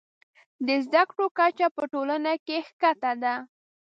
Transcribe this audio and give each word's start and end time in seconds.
د 0.67 0.69
زده 0.85 1.01
کړو 1.09 1.25
کچه 1.37 1.67
په 1.75 1.83
ټولنه 1.93 2.33
کې 2.45 2.57
ښکته 2.67 3.11
ده. 3.23 3.35